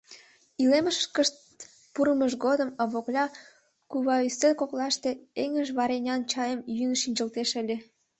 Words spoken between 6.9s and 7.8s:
шинчылтеш ыле.